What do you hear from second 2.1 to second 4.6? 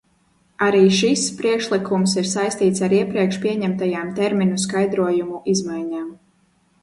ir saistīts ar iepriekš pieņemtajām terminu